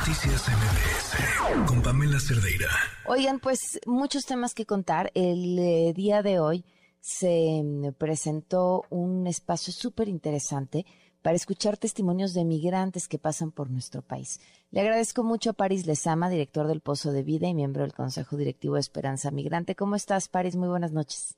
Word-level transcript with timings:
Noticias 0.00 0.48
MBS 0.48 1.68
con 1.68 1.82
Pamela 1.82 2.18
Cerdeira. 2.18 2.68
Oigan, 3.06 3.38
pues 3.38 3.78
muchos 3.84 4.24
temas 4.24 4.54
que 4.54 4.64
contar. 4.64 5.10
El 5.14 5.58
eh, 5.58 5.92
día 5.94 6.22
de 6.22 6.40
hoy 6.40 6.64
se 7.00 7.60
mm, 7.62 7.92
presentó 7.98 8.84
un 8.88 9.26
espacio 9.26 9.74
súper 9.74 10.08
interesante 10.08 10.86
para 11.20 11.36
escuchar 11.36 11.76
testimonios 11.76 12.32
de 12.32 12.46
migrantes 12.46 13.08
que 13.08 13.18
pasan 13.18 13.52
por 13.52 13.68
nuestro 13.68 14.00
país. 14.00 14.40
Le 14.70 14.80
agradezco 14.80 15.22
mucho 15.22 15.50
a 15.50 15.52
Paris 15.52 15.86
Lezama, 15.86 16.30
director 16.30 16.66
del 16.66 16.80
Pozo 16.80 17.12
de 17.12 17.22
Vida 17.22 17.48
y 17.48 17.54
miembro 17.54 17.82
del 17.82 17.92
Consejo 17.92 18.38
Directivo 18.38 18.76
de 18.76 18.80
Esperanza 18.80 19.30
Migrante. 19.30 19.74
¿Cómo 19.74 19.96
estás, 19.96 20.28
Paris? 20.28 20.56
Muy 20.56 20.68
buenas 20.68 20.92
noches. 20.92 21.36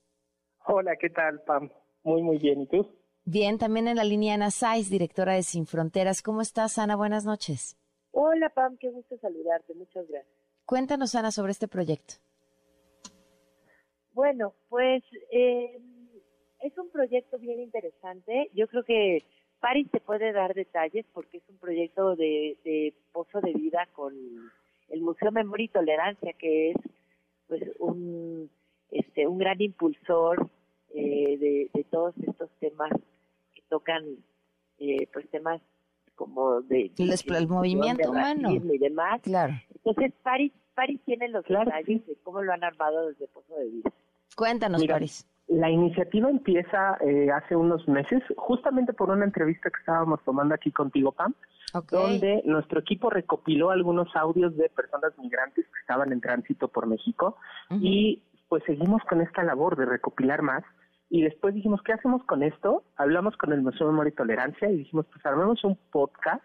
Hola, 0.67 0.93
¿qué 1.01 1.11
tal, 1.11 1.43
Pam? 1.43 1.69
Muy, 2.05 2.23
muy 2.23 2.39
bien. 2.39 2.61
¿Y 2.61 2.69
tú? 2.69 2.87
Bien, 3.25 3.59
también 3.59 3.89
en 3.89 3.97
la 3.97 4.05
línea 4.05 4.35
Ana 4.35 4.53
Saiz, 4.53 4.89
directora 4.89 5.35
de 5.35 5.43
Sin 5.43 5.67
Fronteras. 5.67 6.23
¿Cómo 6.23 6.43
estás, 6.43 6.79
Ana? 6.79 6.95
Buenas 6.95 7.25
noches. 7.25 7.77
Hola, 8.25 8.51
Pam, 8.51 8.77
qué 8.77 8.89
gusto 8.89 9.19
saludarte. 9.19 9.75
Muchas 9.75 10.07
gracias. 10.07 10.33
Cuéntanos, 10.65 11.17
Ana, 11.17 11.33
sobre 11.33 11.51
este 11.51 11.67
proyecto. 11.67 12.15
Bueno, 14.13 14.55
pues 14.69 15.03
eh, 15.33 15.81
es 16.61 16.79
un 16.79 16.89
proyecto 16.91 17.37
bien 17.41 17.59
interesante. 17.59 18.49
Yo 18.55 18.69
creo 18.69 18.85
que 18.85 19.25
Paris 19.59 19.91
te 19.91 19.99
puede 19.99 20.31
dar 20.31 20.55
detalles 20.55 21.05
porque 21.13 21.39
es 21.39 21.43
un 21.49 21.59
proyecto 21.59 22.15
de, 22.15 22.95
pozo 23.11 23.41
de 23.41 23.55
vida 23.55 23.89
con 23.93 24.15
el 24.89 25.01
Museo 25.01 25.33
Memoria 25.33 25.65
y 25.65 25.69
Tolerancia, 25.69 26.33
que 26.35 26.71
es 26.71 26.77
pues 27.49 27.65
un 27.81 28.49
este 28.93 29.27
un 29.27 29.39
gran 29.39 29.61
impulsor 29.61 30.49
eh, 30.95 31.69
de, 31.75 31.85
todos 31.91 32.15
estos 32.19 32.51
temas 32.61 32.93
que 33.53 33.63
tocan 33.69 34.05
eh, 34.79 35.09
pues 35.13 35.29
temas 35.29 35.61
como 36.25 36.61
de, 36.63 36.91
el, 36.97 37.49
movimiento 37.49 38.11
humano. 38.11 38.51
y 38.51 38.79
demás. 38.79 39.21
Claro. 39.23 39.55
Entonces 39.75 40.13
Paris 40.23 40.53
Paris 40.75 41.01
tiene 41.05 41.29
los 41.29 41.45
detalles 41.45 42.07
de 42.07 42.17
cómo 42.23 42.43
lo 42.43 42.53
han 42.53 42.65
armado 42.65 43.09
desde 43.09 43.29
Pozo 43.29 43.55
de 43.57 43.69
Vida 43.69 43.93
cuéntanos 44.35 44.85
Paris 44.87 45.27
la 45.49 45.71
iniciativa 45.71 46.31
empieza 46.31 46.97
eh, 47.01 47.31
hace 47.31 47.57
unos 47.57 47.87
meses, 47.89 48.23
justamente 48.37 48.93
por 48.93 49.11
una 49.11 49.25
entrevista 49.25 49.71
que 49.71 49.81
estábamos 49.81 50.21
tomando 50.25 50.55
aquí 50.55 50.71
contigo, 50.73 51.13
Pam, 51.13 51.35
donde 51.91 52.43
nuestro 52.45 52.81
equipo 52.81 53.11
recopiló 53.11 53.71
algunos 53.71 54.15
audios 54.15 54.57
de 54.57 54.69
personas 54.71 55.13
migrantes 55.19 55.65
que 55.67 55.81
estaban 55.81 56.13
en 56.13 56.21
tránsito 56.21 56.69
por 56.69 56.87
México 56.87 57.37
y 57.71 58.23
pues 58.49 58.63
seguimos 58.65 59.03
con 59.09 59.21
esta 59.23 59.43
labor 59.43 59.77
de 59.77 59.87
recopilar 59.87 60.43
más 60.43 60.63
y 61.13 61.21
después 61.21 61.55
dijimos, 61.55 61.83
¿qué 61.83 61.93
hacemos 61.93 62.25
con 62.25 62.43
esto? 62.43 62.85
Hablamos 62.97 63.37
con 63.37 63.53
el 63.53 63.61
Museo 63.61 63.87
de 63.87 63.93
Memoria 63.93 64.13
y 64.13 64.17
Tolerancia 64.17 64.71
y 64.71 64.79
dijimos, 64.79 65.05
pues 65.13 65.25
armemos 65.27 65.63
un 65.63 65.77
podcast 65.91 66.43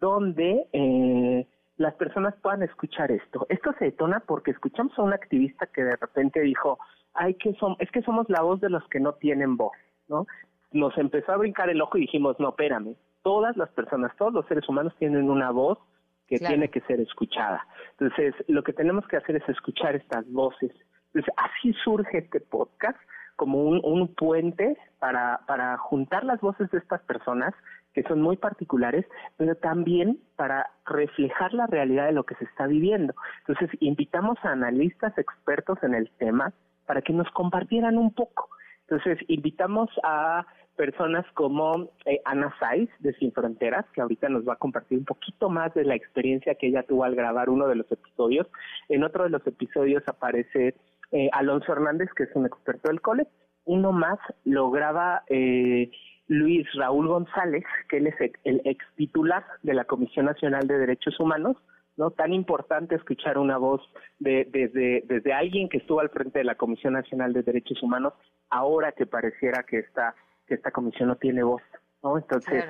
donde 0.00 0.66
eh, 0.72 1.46
las 1.76 1.94
personas 1.94 2.34
puedan 2.42 2.64
escuchar 2.64 3.12
esto. 3.12 3.46
Esto 3.48 3.72
se 3.78 3.84
detona 3.84 4.18
porque 4.18 4.50
escuchamos 4.50 4.98
a 4.98 5.02
un 5.02 5.12
activista 5.12 5.68
que 5.68 5.84
de 5.84 5.94
repente 5.94 6.40
dijo, 6.40 6.76
hay 7.14 7.34
que 7.34 7.56
es 7.78 7.90
que 7.92 8.02
somos 8.02 8.28
la 8.28 8.42
voz 8.42 8.60
de 8.60 8.68
los 8.68 8.82
que 8.88 8.98
no 8.98 9.12
tienen 9.12 9.56
voz, 9.56 9.76
¿no? 10.08 10.26
Nos 10.72 10.98
empezó 10.98 11.30
a 11.30 11.36
brincar 11.36 11.70
el 11.70 11.80
ojo 11.80 11.96
y 11.96 12.00
dijimos, 12.00 12.34
no, 12.40 12.48
espérame, 12.48 12.96
todas 13.22 13.56
las 13.56 13.68
personas, 13.70 14.10
todos 14.16 14.32
los 14.32 14.44
seres 14.46 14.68
humanos 14.68 14.92
tienen 14.98 15.30
una 15.30 15.52
voz 15.52 15.78
que 16.26 16.40
tiene 16.40 16.68
que 16.68 16.80
ser 16.80 16.98
escuchada. 16.98 17.64
Entonces, 17.92 18.34
lo 18.48 18.64
que 18.64 18.72
tenemos 18.72 19.06
que 19.06 19.18
hacer 19.18 19.36
es 19.36 19.48
escuchar 19.48 19.94
estas 19.94 20.28
voces. 20.32 20.72
Entonces, 21.12 21.32
así 21.36 21.72
surge 21.84 22.18
este 22.18 22.40
podcast 22.40 22.98
como 23.36 23.62
un, 23.62 24.14
puente 24.14 24.76
para, 24.98 25.40
para 25.46 25.76
juntar 25.78 26.24
las 26.24 26.40
voces 26.40 26.70
de 26.70 26.78
estas 26.78 27.02
personas 27.02 27.54
que 27.92 28.02
son 28.02 28.20
muy 28.20 28.36
particulares, 28.36 29.06
pero 29.36 29.54
también 29.54 30.18
para 30.36 30.68
reflejar 30.84 31.54
la 31.54 31.66
realidad 31.66 32.06
de 32.06 32.12
lo 32.12 32.24
que 32.24 32.34
se 32.34 32.44
está 32.44 32.66
viviendo. 32.66 33.14
Entonces, 33.46 33.70
invitamos 33.80 34.36
a 34.42 34.50
analistas 34.50 35.16
expertos 35.16 35.78
en 35.82 35.94
el 35.94 36.10
tema, 36.18 36.52
para 36.86 37.02
que 37.02 37.12
nos 37.12 37.30
compartieran 37.30 37.98
un 37.98 38.12
poco. 38.12 38.48
Entonces, 38.82 39.18
invitamos 39.28 39.88
a 40.02 40.46
personas 40.76 41.24
como 41.34 41.90
eh, 42.04 42.20
Ana 42.24 42.52
Saiz 42.58 42.90
de 42.98 43.14
Sin 43.14 43.32
Fronteras, 43.32 43.86
que 43.92 44.00
ahorita 44.00 44.28
nos 44.28 44.46
va 44.46 44.54
a 44.54 44.56
compartir 44.56 44.98
un 44.98 45.04
poquito 45.04 45.48
más 45.48 45.72
de 45.74 45.84
la 45.84 45.94
experiencia 45.94 46.56
que 46.56 46.66
ella 46.66 46.82
tuvo 46.82 47.04
al 47.04 47.14
grabar 47.14 47.48
uno 47.48 47.68
de 47.68 47.76
los 47.76 47.90
episodios. 47.90 48.46
En 48.88 49.04
otro 49.04 49.24
de 49.24 49.30
los 49.30 49.46
episodios 49.46 50.02
aparece 50.08 50.74
eh, 51.12 51.28
Alonso 51.32 51.72
Hernández, 51.72 52.08
que 52.16 52.24
es 52.24 52.30
un 52.34 52.46
experto 52.46 52.88
del 52.88 53.00
cole. 53.00 53.26
Uno 53.64 53.92
más 53.92 54.18
lo 54.44 54.70
graba 54.70 55.22
eh, 55.28 55.90
Luis 56.26 56.66
Raúl 56.74 57.08
González, 57.08 57.64
que 57.88 57.98
él 57.98 58.08
es 58.08 58.14
el 58.44 58.62
ex 58.64 58.84
titular 58.96 59.44
de 59.62 59.74
la 59.74 59.84
Comisión 59.84 60.26
Nacional 60.26 60.66
de 60.66 60.78
Derechos 60.78 61.18
Humanos, 61.20 61.56
¿no? 61.96 62.10
Tan 62.10 62.32
importante 62.32 62.94
escuchar 62.94 63.38
una 63.38 63.58
voz 63.58 63.80
de, 64.18 64.48
desde, 64.50 65.04
desde 65.06 65.32
alguien 65.32 65.68
que 65.68 65.78
estuvo 65.78 66.00
al 66.00 66.10
frente 66.10 66.40
de 66.40 66.44
la 66.44 66.56
Comisión 66.56 66.94
Nacional 66.94 67.32
de 67.32 67.42
Derechos 67.42 67.82
Humanos, 67.82 68.14
ahora 68.50 68.92
que 68.92 69.06
pareciera 69.06 69.62
que 69.62 69.78
esta, 69.78 70.14
que 70.46 70.54
esta 70.54 70.70
comisión 70.70 71.08
no 71.08 71.16
tiene 71.16 71.42
voz, 71.42 71.62
¿no? 72.02 72.18
Entonces, 72.18 72.64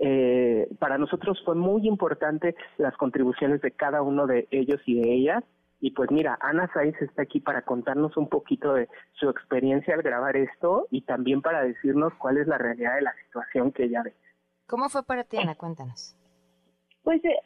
eh, 0.00 0.68
para 0.78 0.98
nosotros 0.98 1.40
fue 1.44 1.54
muy 1.54 1.86
importante 1.86 2.54
las 2.76 2.96
contribuciones 2.96 3.62
de 3.62 3.70
cada 3.70 4.02
uno 4.02 4.26
de 4.26 4.46
ellos 4.50 4.80
y 4.84 5.00
de 5.00 5.12
ellas. 5.12 5.44
Y 5.80 5.90
pues 5.90 6.10
mira, 6.10 6.38
Ana 6.40 6.70
Saiz 6.72 6.94
está 7.02 7.22
aquí 7.22 7.40
para 7.40 7.62
contarnos 7.62 8.16
un 8.16 8.28
poquito 8.28 8.74
de 8.74 8.88
su 9.12 9.28
experiencia 9.28 9.94
al 9.94 10.02
grabar 10.02 10.36
esto 10.36 10.86
y 10.90 11.02
también 11.02 11.42
para 11.42 11.62
decirnos 11.62 12.14
cuál 12.14 12.38
es 12.38 12.46
la 12.46 12.58
realidad 12.58 12.94
de 12.96 13.02
la 13.02 13.14
situación 13.26 13.72
que 13.72 13.84
ella 13.84 14.02
ve. 14.02 14.14
¿Cómo 14.66 14.88
fue 14.88 15.02
para 15.04 15.24
ti, 15.24 15.36
Ana? 15.36 15.54
Cuéntanos. 15.54 16.16
Pues 17.02 17.24
eh, 17.24 17.38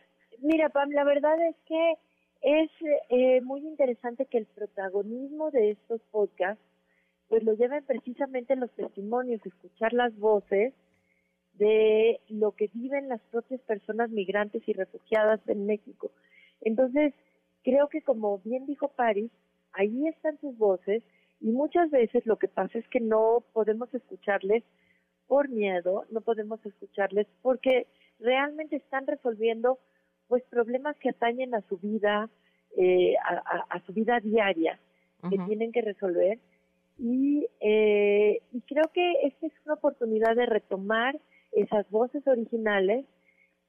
Mira, 0.42 0.70
Pam, 0.70 0.90
la 0.90 1.04
verdad 1.04 1.36
es 1.48 1.56
que 1.66 1.94
es 2.40 2.70
eh, 3.10 3.42
muy 3.42 3.60
interesante 3.60 4.24
que 4.24 4.38
el 4.38 4.46
protagonismo 4.46 5.50
de 5.50 5.72
estos 5.72 6.00
podcasts 6.10 6.64
pues 7.28 7.44
lo 7.44 7.54
lleven 7.54 7.84
precisamente 7.84 8.56
los 8.56 8.70
testimonios, 8.72 9.44
escuchar 9.44 9.92
las 9.92 10.16
voces 10.18 10.72
de 11.52 12.20
lo 12.28 12.52
que 12.52 12.70
viven 12.72 13.08
las 13.08 13.20
propias 13.30 13.60
personas 13.60 14.10
migrantes 14.10 14.62
y 14.66 14.72
refugiadas 14.72 15.40
en 15.46 15.66
México. 15.66 16.10
Entonces, 16.62 17.14
creo 17.62 17.88
que 17.88 18.02
como 18.02 18.38
bien 18.38 18.66
dijo 18.66 18.88
Paris, 18.88 19.30
ahí 19.72 20.06
están 20.08 20.38
sus 20.40 20.56
voces 20.56 21.02
y 21.40 21.52
muchas 21.52 21.90
veces 21.90 22.26
lo 22.26 22.38
que 22.38 22.48
pasa 22.48 22.78
es 22.78 22.86
que 22.88 23.00
no 23.00 23.44
podemos 23.52 23.92
escucharles 23.94 24.64
por 25.26 25.48
miedo, 25.48 26.04
no 26.10 26.20
podemos 26.20 26.64
escucharles 26.66 27.26
porque 27.42 27.86
realmente 28.18 28.76
están 28.76 29.06
resolviendo 29.06 29.78
pues 30.28 30.42
problemas 30.44 30.96
que 30.98 31.10
atañen 31.10 31.54
a 31.54 31.62
su 31.62 31.78
vida, 31.78 32.28
eh, 32.76 33.14
a, 33.24 33.80
su 33.86 33.92
vida 33.92 34.20
diaria, 34.20 34.78
que 35.28 35.38
tienen 35.46 35.72
que 35.72 35.82
resolver. 35.82 36.38
Y, 36.98 37.46
eh, 37.60 38.40
y 38.52 38.60
creo 38.62 38.84
que 38.92 39.12
esta 39.24 39.46
es 39.46 39.52
una 39.64 39.74
oportunidad 39.74 40.36
de 40.36 40.46
retomar 40.46 41.18
esas 41.52 41.88
voces 41.90 42.26
originales 42.26 43.06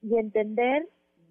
y 0.01 0.17
entender 0.17 0.87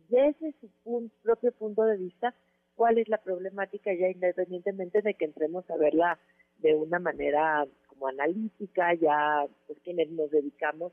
desde 0.09 0.55
su 0.61 1.11
propio 1.23 1.53
punto 1.53 1.85
de 1.85 1.97
vista 1.97 2.35
cuál 2.81 2.97
es 2.97 3.11
la 3.11 3.19
problemática 3.19 3.93
ya 3.93 4.09
independientemente 4.09 5.03
de 5.03 5.13
que 5.13 5.27
entremos 5.27 5.69
a 5.69 5.77
verla 5.77 6.19
de 6.61 6.75
una 6.75 6.99
manera 6.99 7.67
como 7.89 8.09
analítica, 8.09 8.95
ya 8.95 9.45
pues 9.67 9.79
quienes 9.85 10.11
nos 10.13 10.31
dedicamos 10.31 10.91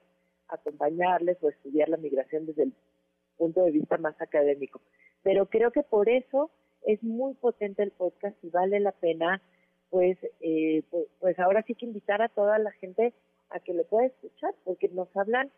a 0.49 0.55
acompañarles 0.55 1.37
o 1.41 1.47
estudiar 1.47 1.87
la 1.87 1.95
migración 1.95 2.45
desde 2.45 2.63
el 2.63 2.73
punto 3.37 3.63
de 3.63 3.71
vista 3.71 3.97
más 3.99 4.21
académico. 4.21 4.81
Pero 5.23 5.45
creo 5.45 5.71
que 5.71 5.81
por 5.81 6.09
eso 6.09 6.51
es 6.85 7.01
muy 7.03 7.35
potente 7.35 7.83
el 7.83 7.91
podcast 7.91 8.35
y 8.43 8.49
vale 8.49 8.81
la 8.81 8.91
pena, 8.91 9.41
pues, 9.89 10.17
eh, 10.41 10.83
pues, 10.91 11.05
pues, 11.21 11.39
ahora 11.39 11.63
sí 11.65 11.73
que 11.73 11.85
invitar 11.85 12.21
a 12.21 12.27
toda 12.27 12.59
la 12.59 12.71
gente 12.71 13.13
a 13.49 13.61
que 13.61 13.73
lo 13.73 13.85
pueda 13.85 14.07
escuchar, 14.07 14.53
porque 14.65 14.89
nos 14.89 15.07
hablan 15.15 15.49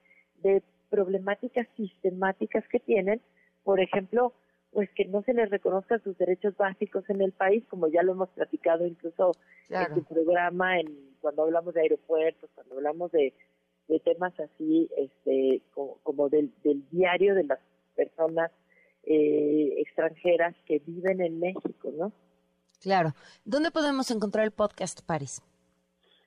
de 0.44 0.62
problemáticas 0.92 1.68
sistemáticas 1.76 2.64
que 2.68 2.80
tienen, 2.80 3.20
por 3.64 3.80
ejemplo, 3.80 4.36
pues 4.72 4.90
que 4.92 5.06
no 5.06 5.24
se 5.24 5.34
les 5.34 5.50
reconozcan 5.50 6.02
sus 6.04 6.18
derechos 6.18 6.56
básicos 6.56 7.10
en 7.10 7.22
el 7.22 7.32
país, 7.32 7.64
como 7.70 7.88
ya 7.88 8.04
lo 8.04 8.12
hemos 8.12 8.30
platicado 8.30 8.86
incluso 8.86 9.32
en 9.70 9.94
tu 9.94 10.04
programa, 10.04 10.80
en 10.80 11.16
cuando 11.22 11.44
hablamos 11.44 11.74
de 11.74 11.82
aeropuertos, 11.82 12.50
cuando 12.54 12.76
hablamos 12.76 13.12
de, 13.12 13.34
de 13.88 14.00
temas 14.00 14.34
así, 14.40 14.90
este, 14.96 15.62
como, 15.74 16.30
del, 16.30 16.54
del 16.64 16.88
diario 16.92 17.34
de 17.36 17.44
las 17.46 17.60
personas 17.96 18.52
eh, 19.04 19.74
extranjeras 19.78 20.56
que 20.66 20.80
viven 20.86 21.22
en 21.22 21.40
México, 21.40 21.92
¿no? 21.98 22.14
Claro. 22.82 23.14
¿Dónde 23.44 23.72
podemos 23.72 24.12
encontrar 24.12 24.46
el 24.46 24.52
podcast, 24.52 25.06
Paris? 25.06 25.42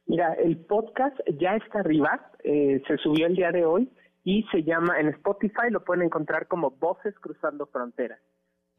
Mira, 0.07 0.35
el 0.35 0.59
podcast 0.59 1.17
ya 1.39 1.57
está 1.57 1.79
arriba, 1.79 2.33
eh, 2.43 2.83
se 2.87 2.97
subió 2.99 3.27
el 3.27 3.37
día 3.37 3.53
de 3.53 3.65
hoy 3.65 3.89
y 4.25 4.43
se 4.53 4.63
llama 4.63 4.99
en 5.01 5.09
Spotify, 5.09 5.71
lo 5.71 5.85
pueden 5.85 6.05
encontrar 6.05 6.49
como 6.49 6.73
Voces 6.73 7.15
Cruzando 7.21 7.67
Fronteras. 7.67 8.21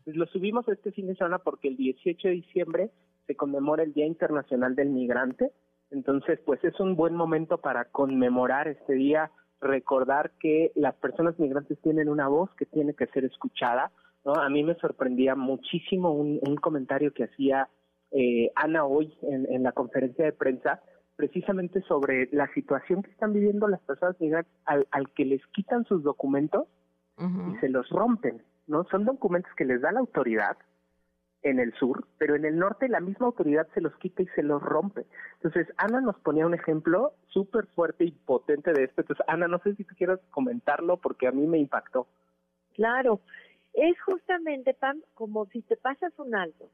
Pues 0.03 0.17
lo 0.17 0.25
subimos 0.27 0.67
este 0.67 0.91
fin 0.91 1.07
de 1.07 1.15
semana 1.15 1.39
porque 1.39 1.69
el 1.69 1.77
18 1.77 2.27
de 2.27 2.33
diciembre 2.33 2.91
se 3.27 3.35
conmemora 3.35 3.83
el 3.83 3.94
Día 3.94 4.05
Internacional 4.05 4.75
del 4.75 4.89
Migrante, 4.89 5.51
entonces 5.91 6.39
pues 6.45 6.63
es 6.63 6.79
un 6.79 6.95
buen 6.95 7.15
momento 7.15 7.59
para 7.59 7.85
conmemorar 7.85 8.67
este 8.67 8.94
día 8.94 9.31
recordar 9.61 10.31
que 10.39 10.71
las 10.75 10.95
personas 10.95 11.39
migrantes 11.39 11.79
tienen 11.81 12.09
una 12.09 12.27
voz 12.27 12.50
que 12.55 12.65
tiene 12.65 12.94
que 12.94 13.07
ser 13.07 13.23
escuchada, 13.25 13.91
¿no? 14.25 14.33
A 14.33 14.50
mí 14.50 14.63
me 14.63 14.75
sorprendía 14.75 15.35
muchísimo 15.35 16.11
un, 16.11 16.39
comentario 16.57 17.13
que 17.13 17.23
hacía 17.23 17.69
eh, 18.11 18.51
Ana 18.55 18.85
hoy 18.85 19.13
en, 19.21 19.63
la 19.63 19.71
conferencia 19.71 20.25
de 20.25 20.33
prensa, 20.33 20.81
precisamente 21.15 21.81
sobre 21.83 22.27
la 22.31 22.51
situación 22.53 23.03
que 23.03 23.11
están 23.11 23.33
viviendo 23.33 23.67
las 23.67 23.81
personas 23.81 24.19
migrantes 24.19 24.51
al, 24.65 24.85
que 25.15 25.25
les 25.25 25.45
quitan 25.47 25.85
sus 25.85 26.03
documentos 26.03 26.67
y 27.17 27.55
se 27.59 27.69
los 27.69 27.88
rompen, 27.89 28.41
¿no? 28.68 28.86
Son 28.86 29.06
documentos 29.06 29.51
que 29.56 29.65
les 29.65 29.81
da 29.81 29.92
la 29.92 30.00
autoridad, 30.00 30.57
en 31.44 31.60
el 31.60 31.74
sur, 31.74 32.07
pero 32.18 32.36
en 32.36 32.45
el 32.45 32.57
norte 32.57 32.88
la 32.88 33.01
misma 33.01 33.27
autoridad 33.27 33.68
se 33.74 33.81
los 33.81 33.94
quita 33.98 34.24
y 34.24 34.27
se 34.27 34.44
los 34.44 34.62
rompe. 34.62 35.06
Entonces, 35.36 35.68
Ana 35.77 36.01
nos 36.01 36.18
ponía 36.19 36.45
un 36.45 36.54
ejemplo 36.54 37.13
súper 37.27 37.68
fuerte 37.68 38.06
y 38.06 38.12
potente 38.12 38.71
de 38.71 38.86
esto. 38.86 39.01
Entonces, 39.01 39.25
Ana, 39.27 39.48
no 39.48 39.60
sé 39.60 39.75
si 39.75 39.83
tú 39.83 39.94
quieras 39.95 40.19
comentarlo 40.31 40.98
porque 40.98 41.27
a 41.27 41.31
mí 41.31 41.45
me 41.45 41.60
impactó. 41.60 42.07
Claro, 42.74 43.19
es 43.74 44.00
justamente, 44.01 44.74
Pam, 44.74 45.01
como 45.13 45.45
si 45.48 45.62
te 45.62 45.75
pasas 45.77 46.18
un 46.18 46.33
alto 46.33 46.69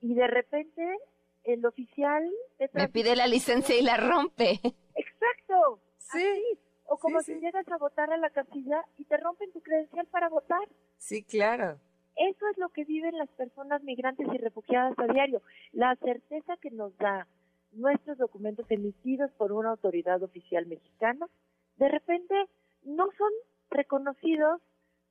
y 0.00 0.14
de 0.14 0.26
repente 0.26 0.98
el 1.44 1.64
oficial... 1.64 2.28
Me 2.72 2.88
pide 2.88 3.14
la 3.14 3.28
licencia 3.28 3.78
y 3.78 3.82
la 3.82 3.96
rompe. 3.96 4.60
Exacto. 4.94 5.80
Sí. 5.98 6.58
O 6.88 6.96
como 6.96 7.20
si 7.20 7.34
llegas 7.38 7.68
a 7.68 7.76
votar 7.76 8.10
a 8.12 8.16
la 8.16 8.30
casilla 8.30 8.84
y 8.96 9.04
te 9.04 9.16
rompen 9.18 9.52
tu 9.52 9.60
credencial 9.60 10.06
para 10.06 10.28
votar. 10.28 10.66
Sí, 10.96 11.22
claro. 11.22 11.78
Eso 12.16 12.48
es 12.50 12.58
lo 12.58 12.70
que 12.70 12.84
viven 12.84 13.16
las 13.16 13.28
personas 13.30 13.82
migrantes 13.84 14.26
y 14.32 14.38
refugiadas 14.38 14.98
a 14.98 15.06
diario, 15.12 15.42
la 15.72 15.94
certeza 15.96 16.56
que 16.56 16.70
nos 16.70 16.96
da 16.96 17.28
nuestros 17.72 18.18
documentos 18.18 18.66
emitidos 18.70 19.30
por 19.32 19.52
una 19.52 19.70
autoridad 19.70 20.22
oficial 20.22 20.66
mexicana, 20.66 21.28
de 21.76 21.88
repente 21.88 22.34
no 22.82 23.04
son 23.16 23.30
reconocidos 23.70 24.60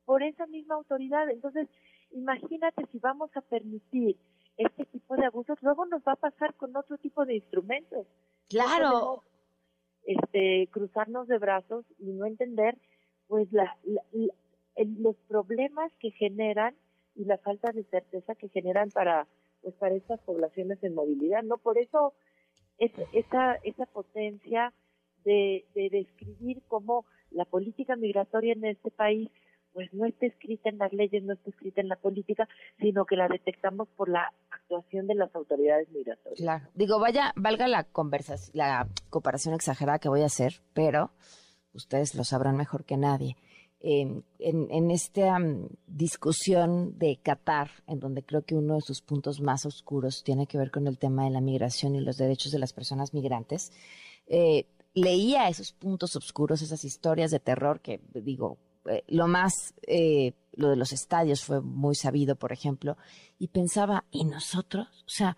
por 0.04 0.22
esa 0.22 0.46
misma 0.46 0.74
autoridad. 0.74 1.30
Entonces, 1.30 1.68
imagínate 2.10 2.84
si 2.90 2.98
vamos 2.98 3.30
a 3.36 3.40
permitir 3.40 4.18
este 4.56 4.84
tipo 4.86 5.16
de 5.16 5.26
abusos, 5.26 5.56
luego 5.62 5.86
nos 5.86 6.02
va 6.02 6.12
a 6.12 6.16
pasar 6.16 6.54
con 6.54 6.76
otro 6.76 6.98
tipo 6.98 7.24
de 7.24 7.36
instrumentos. 7.36 8.06
Claro. 8.48 9.22
Este, 10.08 10.68
cruzarnos 10.70 11.28
de 11.28 11.36
brazos 11.36 11.84
y 11.98 12.06
no 12.12 12.24
entender 12.24 12.78
pues 13.26 13.52
la, 13.52 13.76
los 14.74 15.16
problemas 15.28 15.92
que 16.00 16.10
generan 16.12 16.74
y 17.14 17.26
la 17.26 17.36
falta 17.36 17.72
de 17.72 17.84
certeza 17.84 18.34
que 18.34 18.48
generan 18.48 18.90
para 18.90 19.26
pues 19.60 19.74
para 19.74 19.94
estas 19.94 20.18
poblaciones 20.20 20.82
en 20.82 20.94
movilidad 20.94 21.42
no 21.42 21.58
por 21.58 21.76
eso 21.76 22.14
es, 22.78 22.90
esa 23.12 23.56
esa 23.64 23.84
potencia 23.84 24.72
de, 25.24 25.66
de 25.74 25.90
describir 25.90 26.62
cómo 26.68 27.04
la 27.30 27.44
política 27.44 27.94
migratoria 27.94 28.54
en 28.54 28.64
este 28.64 28.90
país 28.90 29.28
pues 29.72 29.92
no 29.92 30.06
está 30.06 30.26
escrita 30.26 30.68
en 30.68 30.78
las 30.78 30.92
leyes, 30.92 31.22
no 31.22 31.34
está 31.34 31.50
escrita 31.50 31.80
en 31.80 31.88
la 31.88 31.96
política, 31.96 32.48
sino 32.78 33.04
que 33.04 33.16
la 33.16 33.28
detectamos 33.28 33.88
por 33.96 34.08
la 34.08 34.32
actuación 34.50 35.06
de 35.06 35.14
las 35.14 35.34
autoridades 35.34 35.88
migratorias. 35.90 36.40
Claro. 36.40 36.68
Digo, 36.74 36.98
vaya, 36.98 37.32
valga 37.36 37.68
la 37.68 37.84
conversación, 37.84 38.50
la 38.54 38.88
comparación 39.10 39.54
exagerada 39.54 39.98
que 39.98 40.08
voy 40.08 40.22
a 40.22 40.26
hacer, 40.26 40.54
pero 40.74 41.12
ustedes 41.72 42.14
lo 42.14 42.24
sabrán 42.24 42.56
mejor 42.56 42.84
que 42.84 42.96
nadie 42.96 43.36
en, 43.80 44.90
esta 44.90 45.38
mm, 45.38 45.68
discusión 45.86 46.98
de 46.98 47.18
Qatar, 47.22 47.70
en 47.86 48.00
donde 48.00 48.24
creo 48.24 48.42
que 48.42 48.54
uno 48.54 48.74
de 48.74 48.80
sus 48.80 49.02
puntos 49.02 49.40
más 49.40 49.66
oscuros 49.66 50.24
tiene 50.24 50.46
que 50.46 50.58
ver 50.58 50.70
con 50.70 50.86
el 50.86 50.98
tema 50.98 51.24
de 51.24 51.30
la 51.30 51.40
migración 51.40 51.94
y 51.94 52.00
los 52.00 52.16
derechos 52.16 52.52
de 52.52 52.58
las 52.58 52.72
personas 52.72 53.14
migrantes, 53.14 53.72
eh, 54.26 54.66
leía 54.94 55.48
esos 55.48 55.72
puntos 55.72 56.16
oscuros, 56.16 56.62
esas 56.62 56.84
historias 56.84 57.30
de 57.30 57.40
terror 57.40 57.80
que 57.80 58.00
digo, 58.14 58.58
eh, 58.88 59.04
lo 59.08 59.28
más, 59.28 59.74
eh, 59.86 60.32
lo 60.54 60.70
de 60.70 60.76
los 60.76 60.92
estadios 60.92 61.44
fue 61.44 61.60
muy 61.60 61.94
sabido, 61.94 62.36
por 62.36 62.52
ejemplo, 62.52 62.96
y 63.38 63.48
pensaba, 63.48 64.04
¿y 64.10 64.24
nosotros? 64.24 65.04
O 65.06 65.10
sea, 65.10 65.36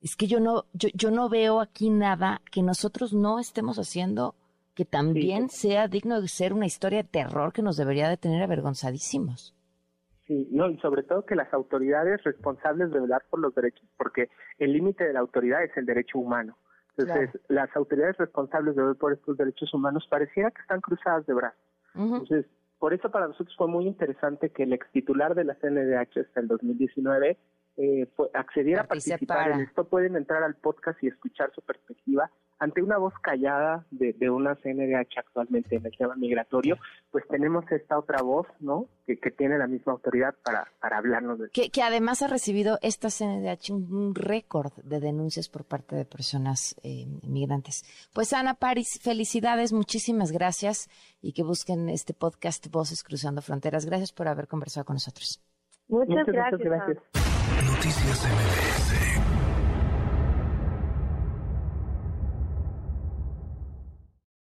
es 0.00 0.16
que 0.16 0.26
yo 0.26 0.40
no, 0.40 0.66
yo, 0.72 0.88
yo 0.94 1.10
no 1.10 1.28
veo 1.28 1.60
aquí 1.60 1.90
nada 1.90 2.40
que 2.50 2.62
nosotros 2.62 3.12
no 3.12 3.38
estemos 3.38 3.78
haciendo 3.78 4.34
que 4.74 4.84
también 4.84 5.48
sea 5.48 5.88
digno 5.88 6.20
de 6.20 6.28
ser 6.28 6.52
una 6.52 6.66
historia 6.66 7.02
de 7.02 7.08
terror 7.08 7.52
que 7.52 7.62
nos 7.62 7.76
debería 7.76 8.08
de 8.08 8.16
tener 8.16 8.40
avergonzadísimos. 8.44 9.52
Sí, 10.28 10.46
no, 10.52 10.70
y 10.70 10.78
sobre 10.78 11.02
todo 11.02 11.26
que 11.26 11.34
las 11.34 11.52
autoridades 11.52 12.22
responsables 12.22 12.92
de 12.92 13.00
velar 13.00 13.24
por 13.28 13.40
los 13.40 13.52
derechos, 13.56 13.84
porque 13.96 14.28
el 14.58 14.72
límite 14.72 15.02
de 15.04 15.14
la 15.14 15.18
autoridad 15.18 15.64
es 15.64 15.76
el 15.76 15.84
derecho 15.84 16.18
humano. 16.18 16.56
Entonces, 16.96 17.40
las 17.48 17.74
autoridades 17.74 18.18
responsables 18.18 18.76
de 18.76 18.82
velar 18.82 18.96
por 18.96 19.12
estos 19.12 19.36
derechos 19.36 19.74
humanos 19.74 20.06
pareciera 20.08 20.52
que 20.52 20.60
están 20.62 20.80
cruzadas 20.80 21.26
de 21.26 21.34
brazos. 21.34 21.60
Entonces, 21.94 22.46
por 22.78 22.94
eso 22.94 23.10
para 23.10 23.26
nosotros 23.26 23.54
fue 23.56 23.68
muy 23.68 23.86
interesante 23.86 24.50
que 24.50 24.62
el 24.62 24.72
ex 24.72 24.90
titular 24.92 25.34
de 25.34 25.44
la 25.44 25.54
CNDH 25.54 26.20
hasta 26.20 26.40
el 26.40 26.48
2019 26.48 27.36
eh, 27.76 28.08
accediera 28.34 28.82
a 28.82 28.86
participar 28.86 29.52
en 29.52 29.60
esto. 29.60 29.84
Pueden 29.84 30.16
entrar 30.16 30.42
al 30.42 30.54
podcast 30.54 31.02
y 31.02 31.08
escuchar 31.08 31.52
su 31.54 31.62
perspectiva 31.62 32.30
ante 32.58 32.82
una 32.82 32.98
voz 32.98 33.14
callada 33.22 33.86
de, 33.90 34.30
una 34.30 34.56
CNDH 34.56 35.18
actualmente 35.18 35.76
en 35.76 35.86
el 35.86 35.96
tema 35.96 36.14
migratorio, 36.16 36.76
pues 37.10 37.24
tenemos 37.28 37.64
esta 37.70 37.98
otra 37.98 38.22
voz, 38.22 38.46
¿no? 38.60 38.86
Que, 39.06 39.16
tiene 39.38 39.58
la 39.58 39.66
misma 39.66 39.92
autoridad 39.92 40.34
para, 40.42 40.66
para 40.80 40.98
hablarnos 40.98 41.38
de 41.38 41.50
que, 41.50 41.70
que 41.70 41.82
además 41.82 42.22
ha 42.22 42.28
recibido 42.28 42.78
esta 42.82 43.08
CNDH 43.08 43.70
un, 43.70 44.14
récord 44.14 44.72
de 44.82 45.00
denuncias 45.00 45.48
por 45.48 45.64
parte 45.64 45.94
de 45.94 46.04
personas 46.04 46.74
eh, 46.82 47.06
migrantes. 47.22 47.84
Pues 48.12 48.32
Ana 48.32 48.54
Paris, 48.54 48.98
felicidades, 49.02 49.72
muchísimas 49.72 50.32
gracias 50.32 50.88
y 51.20 51.32
que 51.32 51.42
busquen 51.42 51.88
este 51.88 52.14
podcast 52.14 52.66
Voces 52.70 53.02
Cruzando 53.04 53.42
Fronteras. 53.42 53.86
Gracias 53.86 54.12
por 54.12 54.28
haber 54.28 54.48
conversado 54.48 54.84
con 54.84 54.94
nosotros. 54.94 55.40
Muchas, 55.88 56.26
gracias. 56.26 56.98
Noticias 57.64 59.37